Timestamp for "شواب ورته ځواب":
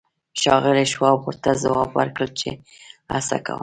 0.93-1.89